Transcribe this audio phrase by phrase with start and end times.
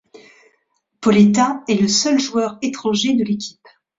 [0.99, 3.61] Pauleta est le seul joueur étranger de l'équipe.